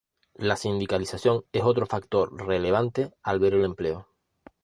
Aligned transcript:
La 0.39 0.55
sindicalización 0.55 1.45
es 1.51 1.61
otro 1.61 1.85
factor 1.85 2.35
relevante 2.35 3.13
al 3.21 3.37
ver 3.37 3.53
el 3.53 3.65
empleo. 3.65 4.07